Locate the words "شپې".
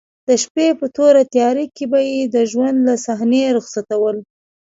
0.43-0.67